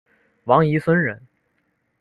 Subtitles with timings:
[0.45, 1.21] 王沂孙人。